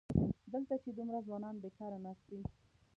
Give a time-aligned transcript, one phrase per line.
[0.51, 2.43] دلته چې دومره ځوانان بېکاره ناست وي.